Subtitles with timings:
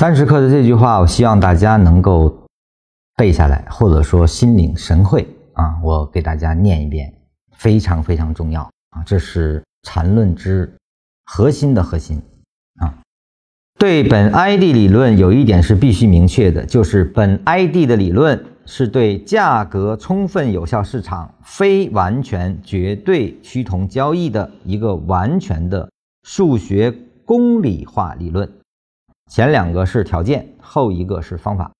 [0.00, 2.34] 三十课的这句话，我希望大家能够
[3.18, 5.78] 背下来，或者说心领神会啊！
[5.82, 7.12] 我给大家念一遍，
[7.58, 9.04] 非常非常重要啊！
[9.04, 10.74] 这是禅论之
[11.26, 12.18] 核心的核心
[12.80, 12.96] 啊！
[13.78, 25.90] 对本 ID 理论有一点是必须明确的，就是本 ID 的理论是对价格充分有效市场非完全绝对趋同交易的一个完全的
[26.22, 26.90] 数学
[27.26, 28.50] 公理化理论。
[29.30, 31.70] 前两个是条件，后一个是方法。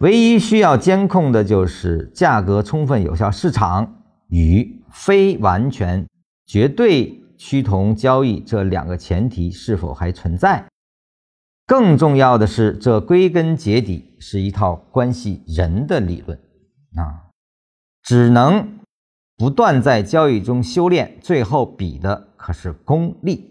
[0.00, 6.06] 唯一需要监控的就是价格充分有效市场与非完全
[6.46, 10.64] 绝对趋同交易这两个前提是否还存在。
[11.66, 16.38] 更重要的是，这归根结底是一套关系人的理论
[16.94, 17.34] 啊，
[18.04, 18.78] 只能
[19.36, 23.50] 不断在交易中修炼，最后比的可是功力。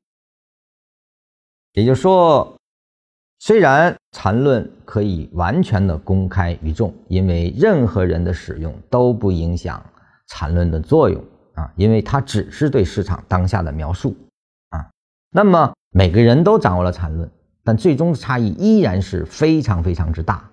[1.73, 2.56] 也就是说。
[3.39, 9.83] 虽然禅论可以完全的公开于众，因为任何人的使用都不影响
[10.27, 14.15] 禅论的作用啊，因为它只是对市场当下的描述
[14.69, 14.89] 啊。
[15.29, 17.29] 那么每个人都掌握了禅论，
[17.63, 20.49] 但最终的差异依然是非常非常之大。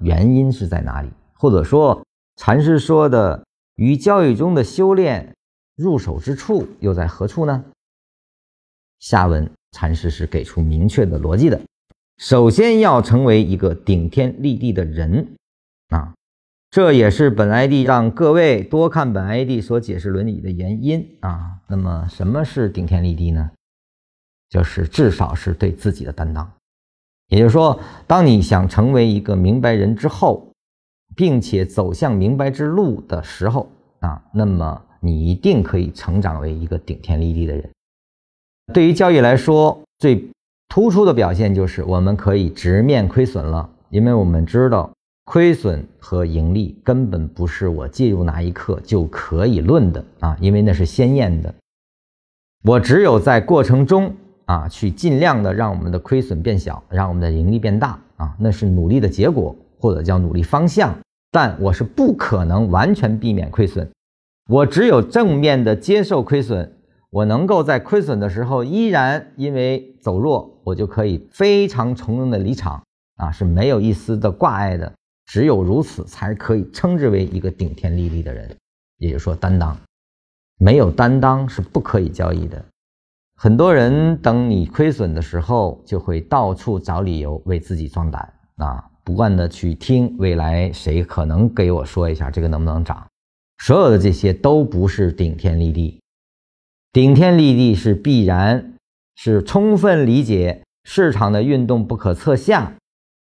[0.00, 1.08] 原因是在哪里？
[1.32, 2.04] 或者说
[2.36, 3.42] 禅师说的
[3.76, 5.34] 于交易中的修炼
[5.74, 7.64] 入手之处又在何处呢？
[8.98, 11.58] 下文禅师是给出明确的逻辑的。
[12.16, 15.34] 首先要成为一个顶天立地的人
[15.88, 16.14] 啊，
[16.70, 21.60] 这也是本 ID 让各位多看本 ID 所解释伦理的原因啊。
[21.66, 23.50] 那么，什么是顶天立地呢？
[24.48, 26.50] 就是至少是对自己的担当。
[27.28, 30.52] 也就是说，当你想成为一个明白人之后，
[31.16, 33.68] 并且走向明白之路的时候
[34.00, 37.68] 啊，那么你一定可以成长为一个顶天立地的人。
[38.72, 40.28] 对于交易来说，最
[40.74, 44.90] 突出的表现就是我们可以直面亏损了，因为我们知道
[45.24, 51.54] 亏损和盈利根本不是我介入哪一刻就可以论的啊，因为那是鲜艳的。
[52.64, 54.12] 我只有在过程中
[54.46, 60.92] 啊，去尽量的让我们的亏损变小，让我们的盈利变大啊，那是努力的结果或者叫努力方向。
[61.30, 63.88] 但我是不可能完全避免亏损，
[64.48, 66.72] 我只有正面的接受亏损。
[67.10, 72.82] 我能够在亏损的时候依然因为走弱，我就可以非常从容的离场
[73.16, 74.92] 啊，是没有一丝的挂碍的。
[75.26, 78.56] 只有如此，才可以称之为一个顶天立地的人，
[78.98, 79.76] 也就是说担当。
[80.58, 82.64] 没有担当是不可以交易的。
[83.36, 93.04] 很多人等你亏损的时候，就会到处找理由为自己壮胆啊，不断的去听未来谁可能给我说一下这个能不能涨。
[93.58, 96.00] 所有的这些都不是顶天立地。
[96.92, 98.73] 顶天立地是必然，
[99.16, 102.74] 是充分理解市场的运动不可测下，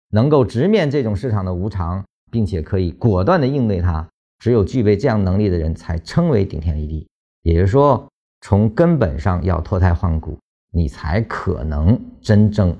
[0.09, 4.07] 能够直面这种市场的无常，并且可以果断的应对它。
[4.39, 7.07] 只有具备这样能力的人，才称为顶天立地。
[7.41, 8.07] 也就是说，
[8.41, 10.37] 从根本上要脱胎换骨，
[10.71, 12.75] 你才可能真正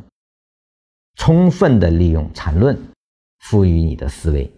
[1.16, 2.78] 充分的利用禅论
[3.40, 4.52] 赋予你的思维。